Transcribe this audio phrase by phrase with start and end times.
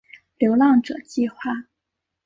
[0.39, 1.67] 流浪者计画